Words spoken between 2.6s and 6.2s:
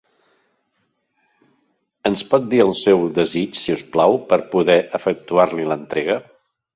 el seu desig, si us plau, per poder efectuar-li l'entrega?